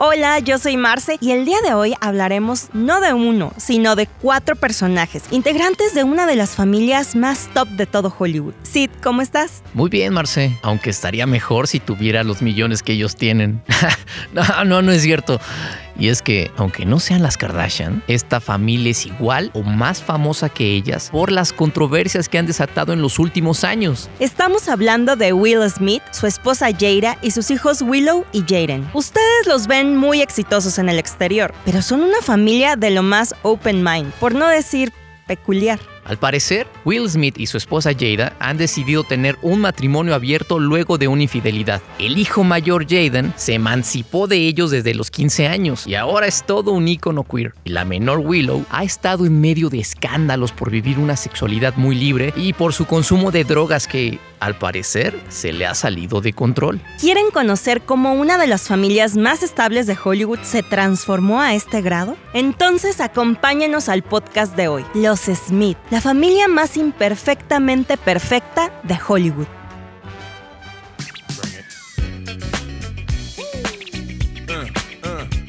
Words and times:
Hola, 0.00 0.38
yo 0.38 0.58
soy 0.58 0.76
Marce 0.76 1.18
y 1.20 1.32
el 1.32 1.44
día 1.44 1.56
de 1.60 1.74
hoy 1.74 1.96
hablaremos 2.00 2.68
no 2.72 3.00
de 3.00 3.14
uno, 3.14 3.52
sino 3.56 3.96
de 3.96 4.06
cuatro 4.06 4.54
personajes, 4.54 5.24
integrantes 5.32 5.92
de 5.92 6.04
una 6.04 6.24
de 6.24 6.36
las 6.36 6.54
familias 6.54 7.16
más 7.16 7.50
top 7.52 7.66
de 7.70 7.84
todo 7.84 8.14
Hollywood. 8.16 8.54
Sid, 8.62 8.90
¿cómo 9.02 9.22
estás? 9.22 9.64
Muy 9.74 9.90
bien, 9.90 10.12
Marce, 10.12 10.56
aunque 10.62 10.90
estaría 10.90 11.26
mejor 11.26 11.66
si 11.66 11.80
tuviera 11.80 12.22
los 12.22 12.42
millones 12.42 12.84
que 12.84 12.92
ellos 12.92 13.16
tienen. 13.16 13.60
no, 14.32 14.64
no, 14.64 14.82
no 14.82 14.92
es 14.92 15.02
cierto. 15.02 15.40
Y 15.98 16.08
es 16.08 16.22
que, 16.22 16.52
aunque 16.56 16.86
no 16.86 17.00
sean 17.00 17.22
las 17.22 17.36
Kardashian, 17.36 18.04
esta 18.06 18.40
familia 18.40 18.92
es 18.92 19.04
igual 19.04 19.50
o 19.52 19.62
más 19.62 20.00
famosa 20.00 20.48
que 20.48 20.64
ellas 20.74 21.08
por 21.10 21.32
las 21.32 21.52
controversias 21.52 22.28
que 22.28 22.38
han 22.38 22.46
desatado 22.46 22.92
en 22.92 23.02
los 23.02 23.18
últimos 23.18 23.64
años. 23.64 24.08
Estamos 24.20 24.68
hablando 24.68 25.16
de 25.16 25.32
Will 25.32 25.68
Smith, 25.68 26.02
su 26.12 26.26
esposa 26.28 26.68
Jada 26.72 27.18
y 27.20 27.32
sus 27.32 27.50
hijos 27.50 27.82
Willow 27.82 28.24
y 28.32 28.42
Jaden. 28.42 28.88
Ustedes 28.94 29.46
los 29.46 29.66
ven 29.66 29.96
muy 29.96 30.22
exitosos 30.22 30.78
en 30.78 30.88
el 30.88 31.00
exterior, 31.00 31.52
pero 31.64 31.82
son 31.82 32.02
una 32.02 32.20
familia 32.22 32.76
de 32.76 32.90
lo 32.90 33.02
más 33.02 33.34
open 33.42 33.82
mind, 33.82 34.12
por 34.14 34.34
no 34.34 34.46
decir 34.46 34.92
peculiar. 35.26 35.80
Al 36.08 36.18
parecer, 36.18 36.66
Will 36.86 37.08
Smith 37.08 37.38
y 37.38 37.46
su 37.46 37.58
esposa 37.58 37.90
Jada 37.92 38.34
han 38.40 38.56
decidido 38.56 39.04
tener 39.04 39.36
un 39.42 39.60
matrimonio 39.60 40.14
abierto 40.14 40.58
luego 40.58 40.96
de 40.96 41.06
una 41.06 41.22
infidelidad. 41.22 41.82
El 41.98 42.16
hijo 42.16 42.44
mayor 42.44 42.86
Jaden 42.88 43.34
se 43.36 43.54
emancipó 43.54 44.26
de 44.26 44.38
ellos 44.38 44.70
desde 44.70 44.94
los 44.94 45.10
15 45.10 45.48
años 45.48 45.86
y 45.86 45.96
ahora 45.96 46.26
es 46.26 46.44
todo 46.46 46.72
un 46.72 46.88
ícono 46.88 47.24
queer. 47.24 47.54
Y 47.64 47.70
la 47.70 47.84
menor 47.84 48.20
Willow 48.20 48.64
ha 48.70 48.84
estado 48.84 49.26
en 49.26 49.38
medio 49.38 49.68
de 49.68 49.80
escándalos 49.80 50.52
por 50.52 50.70
vivir 50.70 50.98
una 50.98 51.14
sexualidad 51.14 51.74
muy 51.76 51.94
libre 51.94 52.32
y 52.36 52.54
por 52.54 52.72
su 52.72 52.86
consumo 52.86 53.30
de 53.30 53.44
drogas 53.44 53.86
que, 53.86 54.18
al 54.40 54.58
parecer, 54.58 55.18
se 55.28 55.52
le 55.52 55.66
ha 55.66 55.74
salido 55.74 56.20
de 56.20 56.32
control. 56.32 56.80
¿Quieren 57.00 57.30
conocer 57.30 57.82
cómo 57.82 58.14
una 58.14 58.38
de 58.38 58.46
las 58.46 58.62
familias 58.62 59.16
más 59.16 59.42
estables 59.42 59.86
de 59.86 59.96
Hollywood 60.02 60.40
se 60.42 60.62
transformó 60.62 61.40
a 61.40 61.54
este 61.54 61.82
grado? 61.82 62.16
Entonces 62.32 63.00
acompáñenos 63.00 63.88
al 63.88 64.02
podcast 64.02 64.56
de 64.56 64.68
hoy, 64.68 64.84
Los 64.94 65.20
Smith, 65.20 65.78
la 65.90 66.00
familia 66.00 66.48
más 66.48 66.76
imperfectamente 66.76 67.96
perfecta 67.96 68.72
de 68.84 68.98
Hollywood. 69.06 69.46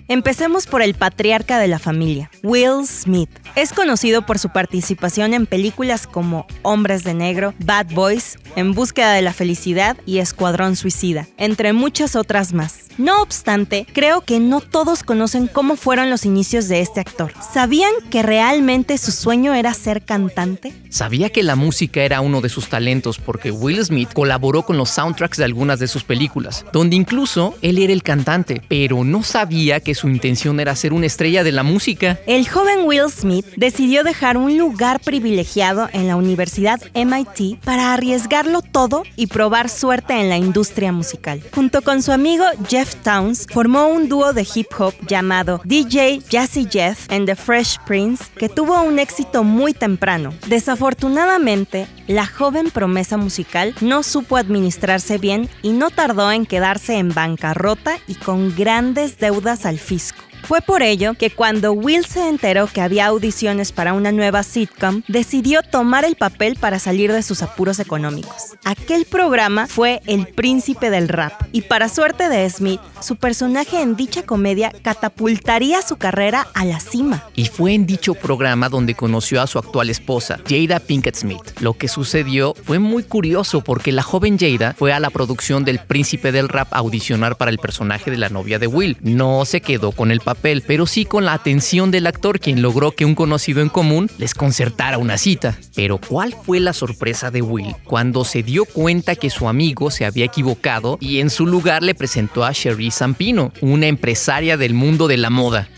Empecemos 0.08 0.66
por 0.66 0.82
el 0.82 0.96
patriarca 0.96 1.60
de 1.60 1.68
la 1.68 1.78
familia, 1.78 2.32
Will 2.42 2.88
Smith. 2.88 3.30
Es 3.60 3.74
conocido 3.74 4.22
por 4.26 4.40
su 4.40 4.48
participación 4.52 5.34
en 5.34 5.46
películas 5.46 6.08
como 6.08 6.48
Hombres 6.62 7.04
de 7.04 7.14
Negro, 7.14 7.54
Bad 7.60 7.88
Boys, 7.88 8.38
En 8.56 8.74
Búsqueda 8.74 9.12
de 9.12 9.22
la 9.22 9.34
Felicidad 9.34 9.98
y 10.06 10.20
Escuadrón 10.20 10.78
Suicida, 10.78 11.28
entre 11.38 11.74
muchas 11.74 12.16
otras 12.16 12.54
más. 12.54 12.88
No 12.98 13.22
obstante, 13.22 13.86
creo 13.92 14.22
que 14.22 14.40
no 14.40 14.62
todos 14.62 15.04
conocen 15.04 15.48
cómo 15.48 15.76
fueron 15.76 16.10
los 16.10 16.24
inicios 16.24 16.70
de 16.70 16.80
este 16.80 17.02
actor. 17.02 17.34
¿Sabían 17.54 17.92
que 18.10 18.24
realmente 18.24 18.98
su 18.98 19.12
sueño 19.12 19.54
era 19.54 19.74
ser 19.74 20.06
cantante? 20.06 20.72
Sabía 20.90 21.30
que 21.30 21.44
la 21.44 21.58
música 21.58 22.02
era 22.02 22.22
uno 22.22 22.40
de 22.40 22.48
sus 22.48 22.70
talentos 22.70 23.18
porque 23.18 23.52
Will 23.52 23.84
Smith 23.84 24.14
colaboró 24.14 24.64
con 24.64 24.78
los 24.78 24.90
soundtracks 24.90 25.38
de 25.38 25.44
algunas 25.44 25.80
de 25.80 25.90
sus 25.90 26.06
películas, 26.06 26.66
donde 26.72 26.96
incluso 26.96 27.58
él 27.62 27.78
era 27.78 27.92
el 27.92 28.04
cantante, 28.04 28.62
pero 28.70 29.04
no 29.04 29.22
sabía 29.22 29.82
que 29.82 29.96
su 29.96 30.08
intención 30.08 30.62
era 30.62 30.78
ser 30.78 30.94
una 30.94 31.08
estrella 31.08 31.44
de 31.44 31.52
la 31.52 31.64
música. 31.64 32.20
El 32.26 32.48
joven 32.48 32.86
Will 32.86 33.12
Smith 33.12 33.49
decidió 33.58 34.04
dejar 34.04 34.38
un 34.38 34.58
lugar 34.58 35.00
privilegiado 35.00 35.90
en 35.94 36.08
la 36.08 36.16
Universidad 36.16 36.80
MIT 36.94 37.60
para 37.64 37.94
arriesgarlo 37.94 38.62
todo 38.62 39.04
y 39.16 39.28
probar 39.28 39.70
suerte 39.70 40.14
en 40.14 40.30
la 40.30 40.38
industria 40.38 40.92
musical. 40.92 41.42
Junto 41.54 41.82
con 41.82 42.02
su 42.02 42.12
amigo 42.12 42.46
Jeff 42.68 42.96
Towns, 43.04 43.48
formó 43.52 43.88
un 43.88 44.10
dúo 44.10 44.34
de 44.34 44.48
hip 44.54 44.68
hop 44.78 44.94
llamado 45.08 45.62
DJ 45.66 46.22
Jazzy 46.30 46.68
Jeff 46.70 47.12
and 47.12 47.26
the 47.26 47.36
Fresh 47.36 47.78
Prince, 47.86 48.26
que 48.36 48.50
tuvo 48.50 48.82
un 48.82 49.00
éxito 49.00 49.44
muy 49.44 49.74
temprano. 49.74 50.34
Desafortunadamente, 50.48 51.88
la 52.08 52.26
joven 52.26 52.72
promesa 52.72 53.18
musical 53.18 53.76
no 53.82 54.04
supo 54.04 54.38
administrarse 54.38 55.18
bien 55.18 55.50
y 55.62 55.72
no 55.72 55.90
tardó 55.90 56.32
en 56.32 56.46
quedarse 56.46 56.98
en 56.98 57.14
bancarrota 57.14 57.98
y 58.08 58.16
con 58.16 58.56
grandes 58.56 59.20
deudas 59.20 59.66
al 59.66 59.80
fisco. 59.80 60.29
Fue 60.44 60.62
por 60.62 60.82
ello 60.82 61.14
que 61.14 61.30
cuando 61.30 61.74
Will 61.74 62.06
se 62.06 62.28
enteró 62.28 62.68
que 62.68 62.82
había 62.82 63.08
audiciones 63.08 63.72
para 63.72 63.94
una 63.94 64.12
nueva 64.12 64.44
sitcom, 64.44 65.04
decidió 65.08 65.62
tomar 65.62 66.06
el 66.06 66.16
papel 66.16 66.56
para 66.56 66.80
salir 66.80 67.12
de 67.14 67.22
sus 67.22 67.44
apuros 67.44 67.80
económicos. 67.80 68.56
Aquel 68.64 69.06
programa 69.06 69.68
fue 69.68 70.02
El 70.06 70.28
Príncipe 70.28 70.90
del 70.90 71.08
Rap, 71.08 71.34
y 71.52 71.62
para 71.62 71.90
suerte 71.90 72.30
de 72.30 72.50
Smith, 72.50 72.82
su 73.02 73.16
personaje 73.16 73.82
en 73.82 73.96
dicha 73.96 74.24
comedia 74.24 74.72
catapultaría 74.82 75.82
su 75.82 75.98
carrera 75.98 76.48
a 76.54 76.66
la 76.66 76.80
cima. 76.80 77.24
Y 77.36 77.46
fue 77.46 77.74
en 77.74 77.86
dicho 77.86 78.16
programa 78.16 78.70
donde 78.70 78.96
conoció 78.96 79.42
a 79.42 79.48
su 79.48 79.60
actual 79.60 79.90
esposa, 79.90 80.40
Jada 80.48 80.80
Pinkett 80.80 81.16
Smith. 81.16 81.60
Lo 81.60 81.74
que 81.74 81.88
sucedió 81.88 82.56
fue 82.64 82.80
muy 82.80 83.04
curioso 83.04 83.62
porque 83.62 83.92
la 83.92 84.04
joven 84.04 84.38
Jada 84.40 84.74
fue 84.78 84.94
a 84.94 85.00
la 85.00 85.10
producción 85.10 85.64
del 85.64 85.80
Príncipe 85.80 86.32
del 86.32 86.50
Rap 86.50 86.74
a 86.74 86.78
audicionar 86.78 87.38
para 87.38 87.52
el 87.52 87.60
personaje 87.60 88.12
de 88.12 88.18
la 88.18 88.30
novia 88.30 88.60
de 88.60 88.68
Will. 88.68 88.98
No 89.02 89.46
se 89.46 89.62
quedó 89.62 89.92
con 89.92 90.12
el 90.12 90.20
papel, 90.20 90.39
pero 90.42 90.86
sí 90.86 91.06
con 91.06 91.26
la 91.26 91.34
atención 91.34 91.92
del 91.92 92.08
actor 92.08 92.40
quien 92.40 92.62
logró 92.62 92.92
que 92.92 93.06
un 93.06 93.16
conocido 93.16 93.62
en 93.62 93.70
común 93.70 94.10
les 94.18 94.34
concertara 94.34 94.98
una 94.98 95.18
cita. 95.18 95.58
Pero 95.76 95.98
¿cuál 95.98 96.34
fue 96.34 96.60
la 96.60 96.74
sorpresa 96.74 97.32
de 97.32 97.42
Will 97.42 97.76
cuando 97.84 98.26
se 98.26 98.44
dio 98.44 98.66
cuenta 98.66 99.16
que 99.16 99.30
su 99.30 99.48
amigo 99.48 99.92
se 99.92 100.06
había 100.06 100.26
equivocado 100.26 100.98
y 101.02 101.20
en 101.20 101.30
su 101.30 101.46
lugar 101.46 101.84
le 101.84 101.96
presentó 101.96 102.44
a 102.44 102.52
Sherry 102.52 102.92
Zampino, 102.92 103.52
una 103.62 103.88
empresaria 103.88 104.58
del 104.58 104.74
mundo 104.74 105.08
de 105.08 105.18
la 105.18 105.30
moda? 105.30 105.70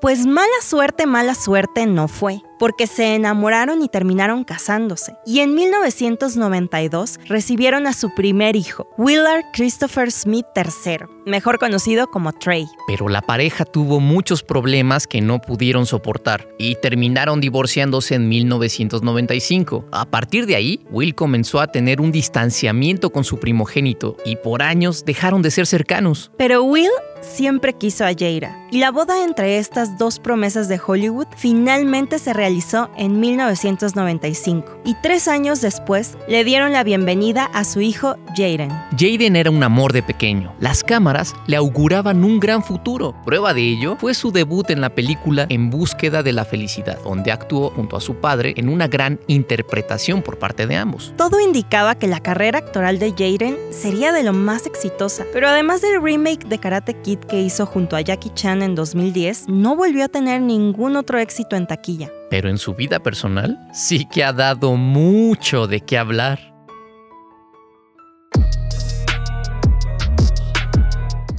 Pues 0.00 0.26
mala 0.26 0.48
suerte, 0.62 1.06
mala 1.06 1.34
suerte 1.34 1.86
no 1.86 2.08
fue 2.08 2.42
porque 2.62 2.86
se 2.86 3.16
enamoraron 3.16 3.82
y 3.82 3.88
terminaron 3.88 4.44
casándose. 4.44 5.16
Y 5.26 5.40
en 5.40 5.52
1992 5.52 7.18
recibieron 7.26 7.88
a 7.88 7.92
su 7.92 8.14
primer 8.14 8.54
hijo, 8.54 8.88
Willard 8.96 9.42
Christopher 9.52 10.12
Smith 10.12 10.46
III, 10.54 11.08
mejor 11.26 11.58
conocido 11.58 12.06
como 12.06 12.32
Trey. 12.32 12.68
Pero 12.86 13.08
la 13.08 13.20
pareja 13.20 13.64
tuvo 13.64 13.98
muchos 13.98 14.44
problemas 14.44 15.08
que 15.08 15.20
no 15.20 15.40
pudieron 15.40 15.86
soportar 15.86 16.46
y 16.56 16.76
terminaron 16.76 17.40
divorciándose 17.40 18.14
en 18.14 18.28
1995. 18.28 19.86
A 19.90 20.04
partir 20.04 20.46
de 20.46 20.54
ahí, 20.54 20.86
Will 20.92 21.16
comenzó 21.16 21.60
a 21.60 21.66
tener 21.66 22.00
un 22.00 22.12
distanciamiento 22.12 23.10
con 23.10 23.24
su 23.24 23.40
primogénito 23.40 24.16
y 24.24 24.36
por 24.36 24.62
años 24.62 25.04
dejaron 25.04 25.42
de 25.42 25.50
ser 25.50 25.66
cercanos. 25.66 26.30
Pero 26.38 26.62
Will 26.62 26.92
siempre 27.22 27.72
quiso 27.72 28.04
a 28.04 28.12
Jada, 28.12 28.56
y 28.70 28.78
la 28.78 28.90
boda 28.90 29.24
entre 29.24 29.58
estas 29.58 29.96
dos 29.96 30.18
promesas 30.18 30.68
de 30.68 30.80
Hollywood 30.84 31.28
finalmente 31.36 32.18
se 32.18 32.32
realizó 32.32 32.51
en 32.98 33.18
1995 33.18 34.82
y 34.84 34.94
tres 35.02 35.26
años 35.26 35.62
después 35.62 36.18
le 36.28 36.44
dieron 36.44 36.72
la 36.72 36.84
bienvenida 36.84 37.46
a 37.46 37.64
su 37.64 37.80
hijo 37.80 38.16
Jaden. 38.36 38.70
Jaden 38.98 39.36
era 39.36 39.50
un 39.50 39.62
amor 39.62 39.94
de 39.94 40.02
pequeño. 40.02 40.54
Las 40.60 40.84
cámaras 40.84 41.34
le 41.46 41.56
auguraban 41.56 42.24
un 42.24 42.40
gran 42.40 42.62
futuro. 42.62 43.14
Prueba 43.24 43.54
de 43.54 43.62
ello 43.62 43.96
fue 43.98 44.12
su 44.12 44.32
debut 44.32 44.68
en 44.68 44.82
la 44.82 44.94
película 44.94 45.46
En 45.48 45.70
búsqueda 45.70 46.22
de 46.22 46.32
la 46.32 46.44
felicidad, 46.44 46.98
donde 47.02 47.32
actuó 47.32 47.70
junto 47.70 47.96
a 47.96 48.02
su 48.02 48.16
padre 48.16 48.52
en 48.56 48.68
una 48.68 48.86
gran 48.86 49.18
interpretación 49.28 50.20
por 50.20 50.38
parte 50.38 50.66
de 50.66 50.76
ambos. 50.76 51.14
Todo 51.16 51.40
indicaba 51.40 51.94
que 51.94 52.06
la 52.06 52.20
carrera 52.20 52.58
actoral 52.58 52.98
de 52.98 53.12
Jaden 53.12 53.56
sería 53.70 54.12
de 54.12 54.24
lo 54.24 54.34
más 54.34 54.66
exitosa, 54.66 55.24
pero 55.32 55.48
además 55.48 55.80
del 55.80 56.02
remake 56.02 56.46
de 56.46 56.58
Karate 56.58 57.00
Kid 57.00 57.20
que 57.20 57.40
hizo 57.40 57.64
junto 57.64 57.96
a 57.96 58.02
Jackie 58.02 58.34
Chan 58.34 58.62
en 58.62 58.74
2010, 58.74 59.48
no 59.48 59.74
volvió 59.74 60.04
a 60.04 60.08
tener 60.08 60.42
ningún 60.42 60.96
otro 60.96 61.18
éxito 61.18 61.56
en 61.56 61.66
taquilla 61.66 62.10
pero 62.32 62.48
en 62.48 62.56
su 62.56 62.74
vida 62.74 63.00
personal 63.00 63.58
sí 63.74 64.06
que 64.06 64.24
ha 64.24 64.32
dado 64.32 64.76
mucho 64.76 65.66
de 65.66 65.82
qué 65.82 65.98
hablar. 65.98 66.51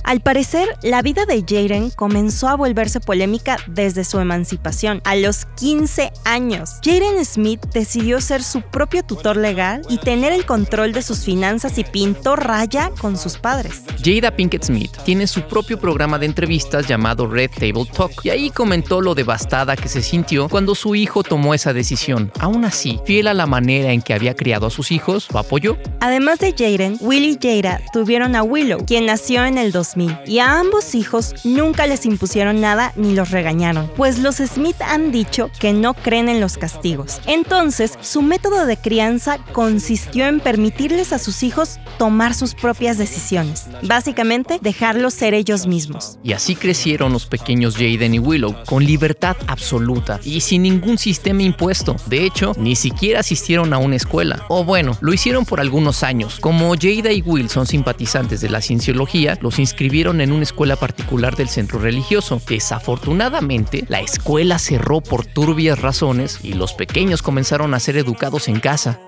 Al 0.04 0.20
parecer, 0.20 0.68
la 0.82 1.02
vida 1.02 1.26
de 1.26 1.46
Jaden 1.48 1.90
comenzó 1.90 2.50
a 2.50 2.58
volverse 2.58 3.00
polémica 3.00 3.56
desde 3.68 4.04
su 4.04 4.20
emancipación, 4.20 5.02
a 5.06 5.16
los 5.16 5.46
15 5.56 6.12
años. 6.26 6.72
Jaden 6.84 7.24
Smith 7.24 7.62
decidió 7.74 8.20
ser 8.20 8.44
su 8.44 8.62
propio 8.62 9.04
tutor 9.04 9.38
legal 9.38 9.82
y 9.88 9.98
tener 9.98 10.34
el 10.34 10.46
control 10.46 10.92
de 10.92 11.02
sus 11.02 11.24
finanzas 11.24 11.78
y 11.78 11.86
pintó 11.86 12.36
raya 12.36 12.92
con 13.00 13.18
sus 13.18 13.38
padres. 13.38 13.84
Jada 14.04 14.36
Pinkett 14.36 14.66
Smith 14.66 14.92
tiene 15.06 15.26
su 15.26 15.42
propio 15.44 15.80
programa 15.80 16.20
de 16.20 16.26
entrevistas 16.26 16.86
llamado 16.86 17.26
Red 17.26 17.52
Table 17.52 17.86
Talk 17.86 18.26
y 18.26 18.30
ahí 18.30 18.50
comentó 18.50 19.00
lo 19.00 19.16
devastada 19.16 19.78
que 19.78 19.88
se 19.88 20.02
sintió 20.02 20.50
cuando 20.50 20.76
su 20.76 20.96
hijo 20.96 21.24
tomó 21.24 21.54
esa 21.54 21.72
decisión. 21.72 22.30
Aún 22.40 22.66
así, 22.66 23.00
fiel 23.06 23.28
a 23.28 23.34
la 23.34 23.46
manera 23.46 23.94
en 23.94 24.02
que 24.02 24.14
había 24.14 24.36
criado 24.36 24.68
a 24.68 24.70
sus 24.70 24.92
hijos, 24.92 25.30
lo 25.32 25.40
apoyó. 25.40 25.78
Además 26.02 26.40
de 26.40 26.52
Jaden, 26.52 26.98
Will 27.00 27.24
y 27.24 27.40
Jada 27.42 27.80
tuvieron 27.94 28.36
a 28.36 28.44
Willow, 28.44 28.86
quien 28.86 29.06
nació 29.06 29.46
en 29.46 29.58
el 29.58 29.72
2000 29.72 29.93
2000 29.96 30.18
y 30.26 30.40
a 30.40 30.60
ambos 30.60 30.96
hijos 30.96 31.34
nunca 31.44 31.88
les 31.88 32.06
impusieron 32.06 32.62
nada 32.62 32.94
ni 32.96 33.14
los 33.14 33.32
regañaron, 33.32 33.90
pues 33.96 34.20
los 34.20 34.36
Smith 34.38 34.82
han 34.82 35.12
dicho 35.12 35.50
que 35.60 35.74
no 35.74 35.94
creen 35.94 36.30
en 36.30 36.40
los 36.40 36.58
castigos. 36.58 37.20
Entonces, 37.26 37.98
su 38.02 38.22
método 38.22 38.66
de 38.66 38.78
crianza 38.78 39.38
consistió 39.52 40.26
en 40.26 40.40
permitirles 40.40 41.14
a 41.14 41.20
sus 41.20 41.44
hijos 41.44 41.80
tomar 41.98 42.34
sus 42.34 42.56
propias 42.56 42.98
decisiones, 42.98 43.68
básicamente 43.84 44.60
dejarlos 44.62 45.14
ser 45.14 45.34
ellos 45.34 45.68
mismos. 45.68 46.18
Y 46.24 46.34
así 46.34 46.56
crecieron 46.56 47.14
los 47.14 47.26
pequeños 47.26 47.76
Jaden 47.76 48.16
y 48.16 48.20
Willow, 48.20 48.56
con 48.66 48.86
libertad 48.86 49.38
absoluta 49.48 50.20
y 50.24 50.42
sin 50.42 50.64
ningún 50.64 50.98
sistema 50.98 51.44
impuesto. 51.44 51.96
De 52.08 52.26
hecho, 52.26 52.54
ni 52.58 52.76
siquiera 52.76 53.20
asistieron 53.20 53.74
a 53.74 53.78
una 53.78 53.96
escuela. 53.96 54.46
O 54.50 54.64
bueno, 54.64 54.98
lo 55.02 55.14
hicieron 55.14 55.46
por 55.46 55.60
algunos 55.60 56.04
años. 56.04 56.40
Como 56.40 56.74
Jada 56.76 57.12
y 57.12 57.22
Will 57.22 57.50
son 57.50 57.68
simpatizantes 57.68 58.42
de 58.42 58.50
la 58.50 58.62
cienciología, 58.62 59.38
los 59.42 59.60
inscribieron 59.60 59.83
en 60.22 60.32
una 60.32 60.44
escuela 60.44 60.76
particular 60.76 61.36
del 61.36 61.50
centro 61.50 61.80
religioso. 61.80 62.42
Desafortunadamente, 62.48 63.84
la 63.90 64.00
escuela 64.00 64.58
cerró 64.58 65.02
por 65.02 65.26
turbias 65.26 65.80
razones 65.80 66.40
y 66.42 66.54
los 66.54 66.74
pequeños 66.74 67.22
comenzaron 67.22 67.74
a 67.74 67.80
ser 67.80 67.98
educados 67.98 68.48
en 68.48 68.60
casa. 68.60 69.00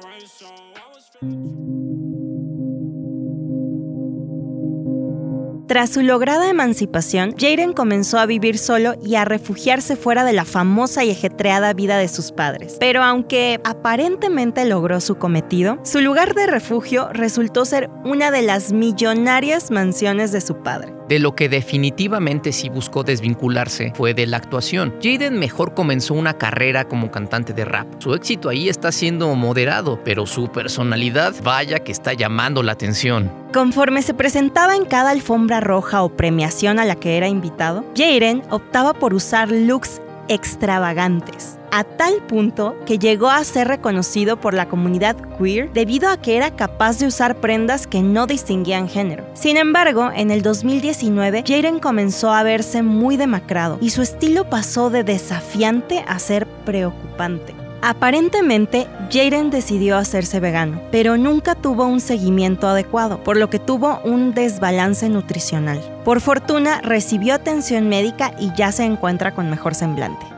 Tras 5.68 5.90
su 5.90 6.04
lograda 6.04 6.48
emancipación, 6.48 7.34
Jaden 7.40 7.74
comenzó 7.74 8.20
a 8.20 8.28
vivir 8.28 8.60
solo 8.60 8.94
y 9.04 9.16
a 9.16 9.26
refugiarse 9.26 9.96
fuera 9.96 10.24
de 10.24 10.32
la 10.32 10.46
famosa 10.46 11.04
y 11.04 11.10
ajetreada 11.10 11.74
vida 11.74 11.98
de 11.98 12.08
sus 12.08 12.32
padres. 12.32 12.78
Pero 12.80 13.02
aunque 13.02 13.60
aparentemente 13.64 14.64
logró 14.66 15.02
su 15.02 15.16
cometido, 15.16 15.80
su 15.84 16.02
lugar 16.02 16.36
de 16.36 16.46
refugio 16.46 17.10
resultó 17.12 17.66
ser 17.66 17.90
una 18.04 18.30
de 18.30 18.44
las 18.44 18.74
millonarias 18.74 19.72
mansiones 19.72 20.32
de 20.32 20.42
su 20.42 20.62
padre. 20.62 20.95
De 21.08 21.20
lo 21.20 21.36
que 21.36 21.50
definitivamente 21.50 22.52
sí 22.52 22.70
buscó 22.70 23.04
desvincularse 23.04 23.94
fue 23.96 24.14
de 24.14 24.26
la 24.26 24.38
actuación. 24.38 24.96
Jaden 25.02 25.38
mejor 25.38 25.74
comenzó 25.74 26.14
una 26.14 26.38
carrera 26.38 26.86
como 26.86 27.12
cantante 27.12 27.54
de 27.54 27.66
rap. 27.66 27.88
Su 28.00 28.14
éxito 28.14 28.50
ahí 28.50 28.70
está 28.70 28.92
siendo 28.92 29.34
moderado, 29.36 30.00
pero 30.04 30.26
su 30.26 30.48
personalidad 30.48 31.34
vaya 31.44 31.80
que 31.80 31.92
está 31.92 32.14
llamando 32.14 32.64
la 32.64 32.72
atención. 32.72 33.32
Conforme 33.54 34.02
se 34.02 34.14
presentaba 34.14 34.76
en 34.76 34.86
cada 34.86 35.12
alfombra 35.12 35.62
roja 35.62 36.04
o 36.04 36.10
premiación 36.10 36.80
a 36.80 36.86
la 36.86 36.96
que 36.96 37.18
era 37.18 37.28
invitado, 37.28 37.86
Jaden 37.96 38.44
optaba 38.50 38.94
por 38.94 39.14
usar 39.14 39.52
looks 39.52 40.02
extravagantes, 40.28 41.58
a 41.72 41.84
tal 41.84 42.22
punto 42.28 42.76
que 42.86 43.00
llegó 43.00 43.30
a 43.30 43.44
ser 43.44 43.68
reconocido 43.68 44.40
por 44.40 44.54
la 44.54 44.68
comunidad 44.68 45.16
queer 45.38 45.72
debido 45.74 46.10
a 46.10 46.18
que 46.18 46.38
era 46.38 46.56
capaz 46.56 47.00
de 47.00 47.08
usar 47.08 47.36
prendas 47.36 47.88
que 47.88 48.02
no 48.02 48.28
distinguían 48.28 48.88
género. 48.88 49.26
Sin 49.34 49.58
embargo, 49.58 50.12
en 50.16 50.32
el 50.32 50.42
2019, 50.42 51.44
Jaden 51.46 51.80
comenzó 51.80 52.32
a 52.32 52.44
verse 52.44 52.84
muy 52.84 53.18
demacrado 53.18 53.78
y 53.82 53.90
su 53.90 54.02
estilo 54.02 54.50
pasó 54.50 54.90
de 54.90 55.04
desafiante 55.04 56.06
a 56.08 56.20
ser 56.20 56.48
preocupante. 56.48 57.65
Aparentemente, 57.82 58.88
Jaden 59.12 59.50
decidió 59.50 59.98
hacerse 59.98 60.40
vegano, 60.40 60.82
pero 60.92 61.18
nunca 61.18 61.56
tuvo 61.56 61.86
un 61.86 62.00
seguimiento 62.00 62.68
adecuado, 62.68 63.24
por 63.24 63.38
lo 63.38 63.50
que 63.50 63.60
tuvo 63.60 64.00
un 64.04 64.34
desbalance 64.34 65.08
nutricional. 65.10 65.82
Por 66.04 66.22
fortuna, 66.22 66.82
recibió 66.82 67.36
atención 67.36 67.88
médica 67.88 68.34
y 68.40 68.52
ya 68.56 68.72
se 68.72 68.84
encuentra 68.84 69.34
con 69.34 69.50
mejor 69.50 69.76
semblante. 69.76 70.35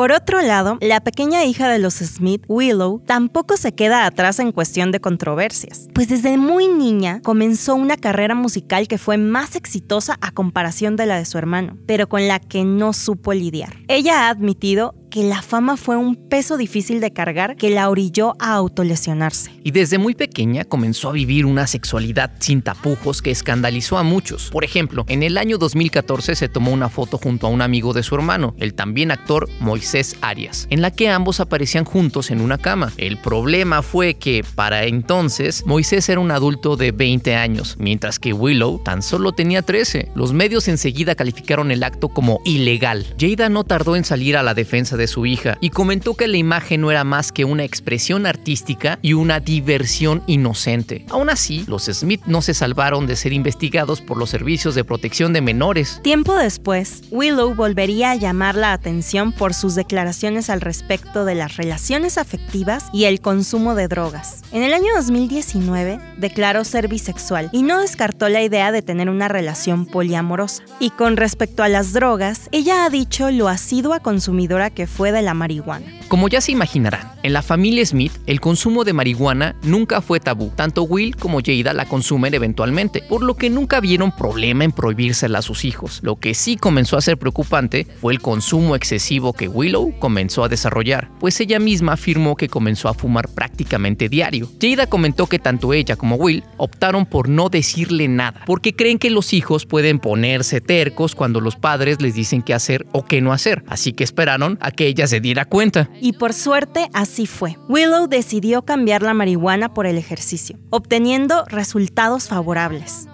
Por 0.00 0.12
otro 0.12 0.40
lado, 0.40 0.78
la 0.80 1.02
pequeña 1.02 1.44
hija 1.44 1.68
de 1.68 1.78
los 1.78 1.96
Smith, 1.96 2.42
Willow, 2.48 3.02
tampoco 3.04 3.58
se 3.58 3.72
queda 3.72 4.06
atrás 4.06 4.38
en 4.38 4.50
cuestión 4.50 4.92
de 4.92 5.00
controversias, 5.02 5.88
pues 5.92 6.08
desde 6.08 6.38
muy 6.38 6.68
niña 6.68 7.20
comenzó 7.22 7.74
una 7.74 7.98
carrera 7.98 8.34
musical 8.34 8.88
que 8.88 8.96
fue 8.96 9.18
más 9.18 9.56
exitosa 9.56 10.16
a 10.22 10.32
comparación 10.32 10.96
de 10.96 11.04
la 11.04 11.18
de 11.18 11.26
su 11.26 11.36
hermano, 11.36 11.76
pero 11.86 12.08
con 12.08 12.26
la 12.28 12.38
que 12.38 12.64
no 12.64 12.94
supo 12.94 13.34
lidiar. 13.34 13.74
Ella 13.88 14.20
ha 14.20 14.30
admitido 14.30 14.94
que 15.10 15.24
la 15.24 15.42
fama 15.42 15.76
fue 15.76 15.96
un 15.96 16.16
peso 16.16 16.56
difícil 16.56 17.00
de 17.00 17.12
cargar 17.12 17.56
que 17.56 17.68
la 17.70 17.90
orilló 17.90 18.34
a 18.38 18.54
autolesionarse. 18.54 19.50
Y 19.62 19.72
desde 19.72 19.98
muy 19.98 20.14
pequeña 20.14 20.64
comenzó 20.64 21.10
a 21.10 21.12
vivir 21.12 21.44
una 21.44 21.66
sexualidad 21.66 22.30
sin 22.38 22.62
tapujos 22.62 23.20
que 23.20 23.30
escandalizó 23.30 23.98
a 23.98 24.02
muchos. 24.02 24.50
Por 24.50 24.64
ejemplo, 24.64 25.04
en 25.08 25.22
el 25.22 25.36
año 25.36 25.58
2014 25.58 26.36
se 26.36 26.48
tomó 26.48 26.70
una 26.70 26.88
foto 26.88 27.18
junto 27.18 27.46
a 27.46 27.50
un 27.50 27.60
amigo 27.60 27.92
de 27.92 28.02
su 28.02 28.14
hermano, 28.14 28.54
el 28.58 28.74
también 28.74 29.10
actor 29.10 29.48
Moisés 29.58 30.16
Arias, 30.20 30.66
en 30.70 30.80
la 30.80 30.92
que 30.92 31.10
ambos 31.10 31.40
aparecían 31.40 31.84
juntos 31.84 32.30
en 32.30 32.40
una 32.40 32.58
cama. 32.58 32.92
El 32.96 33.18
problema 33.18 33.82
fue 33.82 34.14
que 34.14 34.44
para 34.54 34.84
entonces 34.84 35.66
Moisés 35.66 36.08
era 36.08 36.20
un 36.20 36.30
adulto 36.30 36.76
de 36.76 36.92
20 36.92 37.34
años, 37.34 37.76
mientras 37.78 38.18
que 38.18 38.32
Willow 38.32 38.80
tan 38.84 39.02
solo 39.02 39.32
tenía 39.32 39.62
13. 39.62 40.12
Los 40.14 40.32
medios 40.32 40.68
enseguida 40.68 41.16
calificaron 41.16 41.70
el 41.70 41.82
acto 41.82 42.08
como 42.08 42.40
ilegal. 42.44 43.06
Jada 43.18 43.48
no 43.48 43.64
tardó 43.64 43.96
en 43.96 44.04
salir 44.04 44.36
a 44.36 44.42
la 44.42 44.54
defensa 44.54 44.96
de 44.96 44.99
su 45.06 45.26
hija 45.26 45.56
y 45.60 45.70
comentó 45.70 46.14
que 46.14 46.28
la 46.28 46.36
imagen 46.36 46.80
no 46.80 46.90
era 46.90 47.04
más 47.04 47.32
que 47.32 47.44
una 47.44 47.64
expresión 47.64 48.26
artística 48.26 48.98
y 49.02 49.12
una 49.12 49.40
diversión 49.40 50.22
inocente. 50.26 51.04
Aún 51.10 51.30
así, 51.30 51.64
los 51.66 51.84
Smith 51.84 52.22
no 52.26 52.42
se 52.42 52.54
salvaron 52.54 53.06
de 53.06 53.16
ser 53.16 53.32
investigados 53.32 54.00
por 54.00 54.16
los 54.16 54.30
servicios 54.30 54.74
de 54.74 54.84
protección 54.84 55.32
de 55.32 55.40
menores. 55.40 56.00
Tiempo 56.02 56.36
después, 56.36 57.02
Willow 57.10 57.54
volvería 57.54 58.10
a 58.12 58.16
llamar 58.16 58.54
la 58.54 58.72
atención 58.72 59.32
por 59.32 59.54
sus 59.54 59.74
declaraciones 59.74 60.50
al 60.50 60.60
respecto 60.60 61.24
de 61.24 61.34
las 61.34 61.56
relaciones 61.56 62.18
afectivas 62.18 62.86
y 62.92 63.04
el 63.04 63.20
consumo 63.20 63.74
de 63.74 63.88
drogas. 63.88 64.42
En 64.52 64.62
el 64.62 64.74
año 64.74 64.92
2019, 64.96 66.00
declaró 66.18 66.64
ser 66.64 66.88
bisexual 66.88 67.48
y 67.52 67.62
no 67.62 67.80
descartó 67.80 68.28
la 68.28 68.42
idea 68.42 68.72
de 68.72 68.82
tener 68.82 69.08
una 69.08 69.28
relación 69.28 69.86
poliamorosa. 69.86 70.62
Y 70.78 70.90
con 70.90 71.16
respecto 71.16 71.62
a 71.62 71.68
las 71.68 71.92
drogas, 71.92 72.48
ella 72.52 72.84
ha 72.84 72.90
dicho 72.90 73.30
lo 73.30 73.48
asidua 73.48 74.00
consumidora 74.00 74.70
que 74.70 74.86
fue 74.90 75.12
de 75.12 75.22
la 75.22 75.34
marihuana. 75.34 75.86
Como 76.08 76.28
ya 76.28 76.40
se 76.40 76.50
imaginarán, 76.50 77.12
en 77.22 77.32
la 77.32 77.42
familia 77.42 77.86
Smith 77.86 78.12
el 78.26 78.40
consumo 78.40 78.82
de 78.82 78.92
marihuana 78.92 79.54
nunca 79.62 80.00
fue 80.00 80.18
tabú. 80.18 80.50
Tanto 80.56 80.82
Will 80.82 81.14
como 81.14 81.40
Jada 81.40 81.72
la 81.72 81.86
consumen 81.86 82.34
eventualmente, 82.34 83.02
por 83.08 83.22
lo 83.22 83.36
que 83.36 83.48
nunca 83.48 83.80
vieron 83.80 84.10
problema 84.10 84.64
en 84.64 84.72
prohibírsela 84.72 85.38
a 85.38 85.42
sus 85.42 85.64
hijos. 85.64 86.00
Lo 86.02 86.16
que 86.16 86.34
sí 86.34 86.56
comenzó 86.56 86.96
a 86.96 87.00
ser 87.00 87.16
preocupante 87.16 87.86
fue 88.00 88.12
el 88.12 88.20
consumo 88.20 88.74
excesivo 88.74 89.32
que 89.32 89.46
Willow 89.46 89.94
comenzó 90.00 90.42
a 90.42 90.48
desarrollar, 90.48 91.08
pues 91.20 91.40
ella 91.40 91.60
misma 91.60 91.92
afirmó 91.92 92.36
que 92.36 92.48
comenzó 92.48 92.88
a 92.88 92.94
fumar 92.94 93.28
prácticamente 93.28 94.08
diario. 94.08 94.50
Jada 94.60 94.88
comentó 94.88 95.26
que 95.26 95.38
tanto 95.38 95.72
ella 95.72 95.94
como 95.94 96.16
Will 96.16 96.42
optaron 96.56 97.06
por 97.06 97.28
no 97.28 97.48
decirle 97.50 98.08
nada, 98.08 98.42
porque 98.46 98.74
creen 98.74 98.98
que 98.98 99.10
los 99.10 99.32
hijos 99.32 99.64
pueden 99.64 100.00
ponerse 100.00 100.60
tercos 100.60 101.14
cuando 101.14 101.40
los 101.40 101.54
padres 101.54 102.00
les 102.00 102.14
dicen 102.14 102.42
qué 102.42 102.54
hacer 102.54 102.86
o 102.92 103.04
qué 103.04 103.20
no 103.20 103.32
hacer, 103.32 103.62
así 103.68 103.92
que 103.92 104.02
esperaron 104.02 104.58
a 104.60 104.72
que 104.72 104.79
ella 104.86 105.06
se 105.06 105.20
diera 105.20 105.44
cuenta. 105.44 105.90
Y 106.00 106.14
por 106.14 106.32
suerte 106.32 106.88
así 106.92 107.26
fue. 107.26 107.56
Willow 107.68 108.06
decidió 108.08 108.62
cambiar 108.62 109.02
la 109.02 109.14
marihuana 109.14 109.74
por 109.74 109.86
el 109.86 109.98
ejercicio, 109.98 110.58
obteniendo 110.70 111.44
resultados 111.46 112.28
favorables 112.28 113.06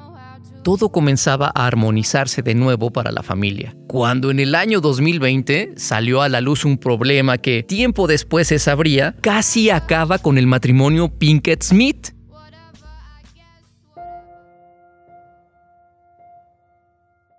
todo 0.66 0.88
comenzaba 0.88 1.52
a 1.54 1.68
armonizarse 1.68 2.42
de 2.42 2.56
nuevo 2.56 2.90
para 2.90 3.12
la 3.12 3.22
familia. 3.22 3.76
Cuando 3.86 4.32
en 4.32 4.40
el 4.40 4.56
año 4.56 4.80
2020 4.80 5.74
salió 5.76 6.22
a 6.22 6.28
la 6.28 6.40
luz 6.40 6.64
un 6.64 6.78
problema 6.78 7.38
que 7.38 7.62
tiempo 7.62 8.08
después 8.08 8.48
se 8.48 8.58
sabría, 8.58 9.14
casi 9.20 9.70
acaba 9.70 10.18
con 10.18 10.38
el 10.38 10.48
matrimonio 10.48 11.06
Pinkett-Smith. 11.06 12.15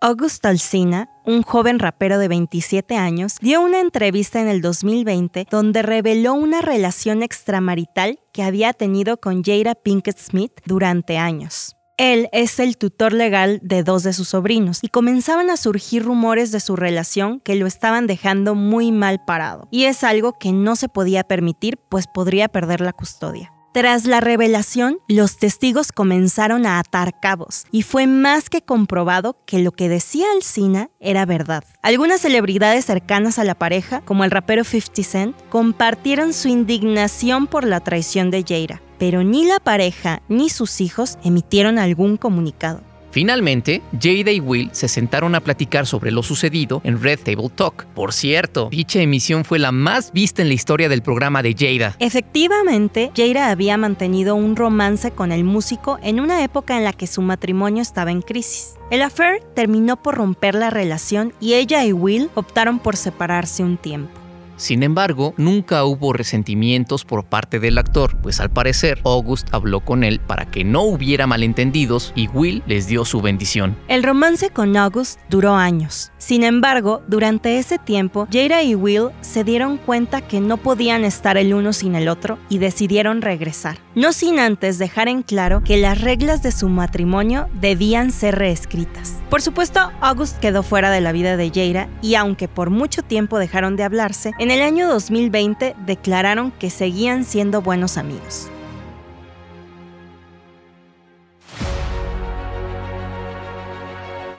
August 0.07 0.45
Alsina, 0.45 1.09
un 1.25 1.43
joven 1.43 1.79
rapero 1.79 2.17
de 2.17 2.29
27 2.29 2.95
años, 2.95 3.35
dio 3.41 3.59
una 3.59 3.81
entrevista 3.81 4.39
en 4.39 4.47
el 4.47 4.61
2020 4.61 5.47
donde 5.51 5.81
reveló 5.81 6.33
una 6.33 6.61
relación 6.61 7.23
extramarital 7.23 8.17
que 8.31 8.41
había 8.41 8.71
tenido 8.71 9.17
con 9.17 9.43
Jada 9.43 9.75
Pinkett 9.75 10.17
Smith 10.17 10.53
durante 10.65 11.17
años. 11.17 11.75
Él 11.97 12.29
es 12.31 12.61
el 12.61 12.77
tutor 12.77 13.11
legal 13.11 13.59
de 13.61 13.83
dos 13.83 14.03
de 14.03 14.13
sus 14.13 14.29
sobrinos 14.29 14.79
y 14.81 14.87
comenzaban 14.87 15.49
a 15.49 15.57
surgir 15.57 16.05
rumores 16.05 16.53
de 16.53 16.61
su 16.61 16.77
relación 16.77 17.41
que 17.41 17.55
lo 17.55 17.67
estaban 17.67 18.07
dejando 18.07 18.55
muy 18.55 18.93
mal 18.93 19.19
parado. 19.27 19.67
Y 19.71 19.85
es 19.85 20.05
algo 20.05 20.37
que 20.39 20.53
no 20.53 20.77
se 20.77 20.87
podía 20.87 21.25
permitir 21.25 21.75
pues 21.89 22.07
podría 22.07 22.47
perder 22.47 22.79
la 22.79 22.93
custodia. 22.93 23.51
Tras 23.77 24.07
la 24.07 24.21
revelación, 24.21 24.97
los 25.07 25.37
testigos 25.37 25.91
comenzaron 25.91 26.65
a 26.65 26.79
atar 26.79 27.19
cabos 27.19 27.67
y 27.71 27.83
fue 27.83 28.07
más 28.07 28.49
que 28.49 28.63
comprobado 28.63 29.37
que 29.45 29.59
lo 29.59 29.71
que 29.71 29.87
decía 29.87 30.25
Alcina 30.35 30.89
era 30.99 31.27
verdad. 31.27 31.63
Algunas 31.83 32.21
celebridades 32.21 32.85
cercanas 32.85 33.37
a 33.37 33.43
la 33.43 33.53
pareja, 33.53 34.01
como 34.01 34.23
el 34.23 34.31
rapero 34.31 34.63
50 34.63 35.03
Cent, 35.03 35.35
compartieron 35.49 36.33
su 36.33 36.47
indignación 36.47 37.45
por 37.45 37.67
la 37.67 37.79
traición 37.79 38.31
de 38.31 38.43
Jaira, 38.43 38.81
pero 38.97 39.23
ni 39.23 39.45
la 39.45 39.59
pareja 39.59 40.23
ni 40.27 40.49
sus 40.49 40.81
hijos 40.81 41.19
emitieron 41.23 41.77
algún 41.77 42.17
comunicado. 42.17 42.81
Finalmente, 43.17 43.81
Jada 43.99 44.31
y 44.31 44.39
Will 44.39 44.69
se 44.73 44.87
sentaron 44.87 45.33
a 45.33 45.39
platicar 45.39 45.87
sobre 45.87 46.11
lo 46.11 46.21
sucedido 46.21 46.81
en 46.83 47.01
Red 47.01 47.21
Table 47.21 47.49
Talk. 47.49 47.87
Por 47.95 48.13
cierto, 48.13 48.67
dicha 48.69 49.01
emisión 49.01 49.43
fue 49.43 49.57
la 49.57 49.71
más 49.71 50.11
vista 50.13 50.43
en 50.43 50.49
la 50.49 50.53
historia 50.53 50.87
del 50.87 51.01
programa 51.01 51.41
de 51.41 51.55
Jada. 51.57 51.95
Efectivamente, 51.97 53.11
Jada 53.17 53.49
había 53.49 53.75
mantenido 53.75 54.35
un 54.35 54.55
romance 54.55 55.09
con 55.09 55.31
el 55.31 55.43
músico 55.43 55.97
en 56.03 56.19
una 56.19 56.43
época 56.43 56.77
en 56.77 56.83
la 56.83 56.93
que 56.93 57.07
su 57.07 57.23
matrimonio 57.23 57.81
estaba 57.81 58.11
en 58.11 58.21
crisis. 58.21 58.75
El 58.91 59.01
affair 59.01 59.41
terminó 59.55 59.99
por 59.99 60.13
romper 60.13 60.53
la 60.53 60.69
relación 60.69 61.33
y 61.39 61.55
ella 61.55 61.83
y 61.83 61.93
Will 61.93 62.29
optaron 62.35 62.77
por 62.77 62.97
separarse 62.97 63.63
un 63.63 63.77
tiempo. 63.77 64.26
Sin 64.57 64.81
embargo, 64.81 65.35
nunca 65.37 65.85
hubo 65.85 66.13
resentimientos 66.13 67.05
por 67.05 67.25
parte 67.25 67.59
del 67.59 67.77
actor, 67.77 68.17
pues 68.21 68.39
al 68.39 68.49
parecer 68.49 68.99
August 69.05 69.47
habló 69.53 69.81
con 69.81 70.03
él 70.03 70.19
para 70.19 70.49
que 70.49 70.63
no 70.63 70.81
hubiera 70.81 71.27
malentendidos 71.27 72.11
y 72.15 72.27
Will 72.29 72.63
les 72.65 72.87
dio 72.87 73.05
su 73.05 73.21
bendición. 73.21 73.77
El 73.87 74.01
romance 74.01 74.49
con 74.49 74.75
August 74.75 75.19
duró 75.29 75.53
años. 75.53 76.11
Sin 76.17 76.43
embargo, 76.43 77.03
durante 77.07 77.59
ese 77.59 77.77
tiempo, 77.77 78.27
Jada 78.31 78.63
y 78.63 78.73
Will 78.73 79.09
se 79.21 79.43
dieron 79.43 79.77
cuenta 79.77 80.21
que 80.21 80.41
no 80.41 80.57
podían 80.57 81.05
estar 81.05 81.37
el 81.37 81.53
uno 81.53 81.71
sin 81.71 81.93
el 81.93 82.09
otro 82.09 82.39
y 82.49 82.57
decidieron 82.57 83.21
regresar. 83.21 83.77
No 83.93 84.11
sin 84.11 84.39
antes 84.39 84.79
dejar 84.79 85.07
en 85.07 85.21
claro 85.21 85.63
que 85.63 85.77
las 85.77 86.01
reglas 86.01 86.41
de 86.41 86.51
su 86.51 86.67
matrimonio 86.67 87.47
debían 87.53 88.11
ser 88.11 88.35
reescritas. 88.35 89.21
Por 89.29 89.41
supuesto, 89.41 89.91
August 90.01 90.39
quedó 90.39 90.63
fuera 90.63 90.89
de 90.89 91.01
la 91.01 91.11
vida 91.11 91.37
de 91.37 91.49
Jada 91.49 91.89
y 92.01 92.15
aunque 92.15 92.47
por 92.47 92.69
mucho 92.69 93.03
tiempo 93.03 93.37
dejaron 93.37 93.75
de 93.75 93.83
hablarse, 93.83 94.31
el 94.51 94.61
año 94.61 94.87
2020 94.87 95.75
declararon 95.85 96.51
que 96.51 96.69
seguían 96.69 97.23
siendo 97.25 97.61
buenos 97.61 97.97
amigos. 97.97 98.49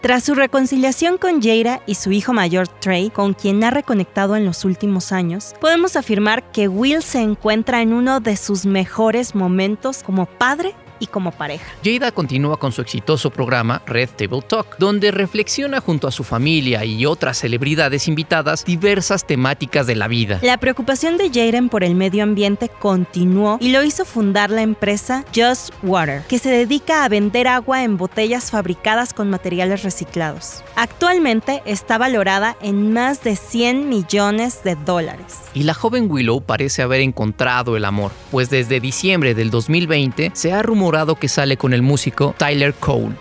Tras 0.00 0.22
su 0.22 0.36
reconciliación 0.36 1.18
con 1.18 1.42
Jada 1.42 1.82
y 1.84 1.96
su 1.96 2.12
hijo 2.12 2.32
mayor 2.32 2.68
Trey, 2.68 3.10
con 3.10 3.34
quien 3.34 3.62
ha 3.64 3.70
reconectado 3.70 4.36
en 4.36 4.44
los 4.44 4.64
últimos 4.64 5.10
años, 5.10 5.54
podemos 5.60 5.96
afirmar 5.96 6.52
que 6.52 6.68
Will 6.68 7.02
se 7.02 7.20
encuentra 7.20 7.82
en 7.82 7.92
uno 7.92 8.20
de 8.20 8.36
sus 8.36 8.64
mejores 8.64 9.34
momentos 9.34 10.04
como 10.04 10.26
padre 10.26 10.74
y 10.98 11.06
como 11.06 11.32
pareja. 11.32 11.64
Jada 11.84 12.12
continúa 12.12 12.58
con 12.58 12.72
su 12.72 12.82
exitoso 12.82 13.30
programa 13.30 13.82
Red 13.86 14.10
Table 14.16 14.42
Talk, 14.42 14.78
donde 14.78 15.10
reflexiona 15.10 15.80
junto 15.80 16.08
a 16.08 16.10
su 16.10 16.24
familia 16.24 16.84
y 16.84 17.06
otras 17.06 17.38
celebridades 17.38 18.08
invitadas 18.08 18.64
diversas 18.64 19.26
temáticas 19.26 19.86
de 19.86 19.96
la 19.96 20.08
vida. 20.08 20.40
La 20.42 20.58
preocupación 20.58 21.16
de 21.16 21.28
Jaden 21.28 21.68
por 21.68 21.84
el 21.84 21.94
medio 21.94 22.22
ambiente 22.22 22.68
continuó 22.68 23.58
y 23.60 23.70
lo 23.70 23.84
hizo 23.84 24.04
fundar 24.04 24.50
la 24.50 24.62
empresa 24.62 25.24
Just 25.34 25.72
Water, 25.82 26.22
que 26.28 26.38
se 26.38 26.50
dedica 26.50 27.04
a 27.04 27.08
vender 27.08 27.46
agua 27.48 27.84
en 27.84 27.96
botellas 27.96 28.50
fabricadas 28.50 29.14
con 29.14 29.30
materiales 29.30 29.82
reciclados. 29.82 30.64
Actualmente 30.74 31.62
está 31.64 31.98
valorada 31.98 32.56
en 32.60 32.92
más 32.92 33.22
de 33.22 33.36
100 33.36 33.88
millones 33.88 34.64
de 34.64 34.74
dólares. 34.74 35.42
Y 35.54 35.62
la 35.62 35.74
joven 35.74 36.10
Willow 36.10 36.40
parece 36.40 36.82
haber 36.82 37.00
encontrado 37.00 37.76
el 37.76 37.84
amor, 37.84 38.12
pues 38.30 38.50
desde 38.50 38.80
diciembre 38.80 39.34
del 39.34 39.50
2020 39.50 40.32
se 40.34 40.52
ha 40.52 40.62
rumorado 40.62 40.87
que 41.18 41.28
sale 41.28 41.56
con 41.56 41.72
el 41.74 41.82
músico 41.82 42.34
Tyler 42.38 42.74
Cole. 42.74 43.14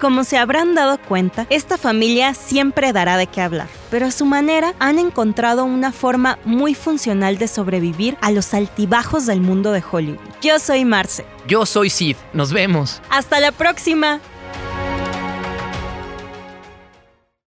Como 0.00 0.24
se 0.24 0.38
habrán 0.38 0.74
dado 0.74 0.98
cuenta, 0.98 1.46
esta 1.50 1.76
familia 1.76 2.32
siempre 2.34 2.92
dará 2.92 3.16
de 3.16 3.26
qué 3.26 3.42
hablar, 3.42 3.68
pero 3.90 4.06
a 4.06 4.10
su 4.10 4.24
manera 4.24 4.74
han 4.78 4.98
encontrado 4.98 5.64
una 5.64 5.92
forma 5.92 6.38
muy 6.44 6.74
funcional 6.74 7.36
de 7.38 7.48
sobrevivir 7.48 8.16
a 8.20 8.30
los 8.30 8.54
altibajos 8.54 9.26
del 9.26 9.40
mundo 9.40 9.72
de 9.72 9.82
Hollywood. 9.90 10.20
Yo 10.40 10.58
soy 10.58 10.84
Marce. 10.84 11.24
Yo 11.46 11.66
soy 11.66 11.90
Sid. 11.90 12.16
Nos 12.32 12.52
vemos. 12.52 13.02
Hasta 13.10 13.40
la 13.40 13.52
próxima. 13.52 14.20